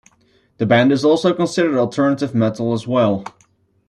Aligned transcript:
The 0.57 0.65
band 0.65 0.91
is 0.91 1.05
also 1.05 1.31
considered 1.31 1.77
alternative 1.77 2.33
metal 2.33 2.73
as 2.73 2.87
well. 2.87 3.23